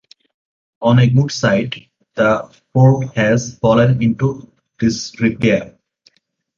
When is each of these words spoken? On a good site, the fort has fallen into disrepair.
On 0.81 0.97
a 0.97 1.07
good 1.07 1.29
site, 1.31 1.87
the 2.15 2.49
fort 2.73 3.15
has 3.15 3.59
fallen 3.59 4.01
into 4.01 4.51
disrepair. 4.79 5.77